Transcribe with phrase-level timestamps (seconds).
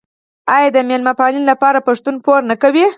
[0.55, 2.85] آیا د میلمه پالنې لپاره پښتون پور نه کوي؟